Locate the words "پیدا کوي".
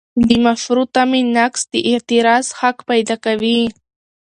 2.89-3.61